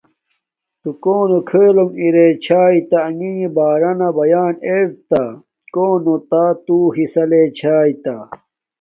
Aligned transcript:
تو 0.81 0.89
کونے 1.03 1.39
کیھلونݣ 1.49 1.93
ارے 2.03 2.27
چھاݵ 2.43 2.77
تا 2.89 2.99
انݣ 3.07 3.39
بارانا 3.55 4.09
بیان 4.17 4.53
ارے 4.67 4.93
تا 5.09 5.23
کونو 5.73 6.15
نا 6.29 6.43
تو 6.65 6.77
حصہ 6.95 7.23
لے 7.29 7.41
چھاݵ 7.57 7.91
تہ 8.03 8.15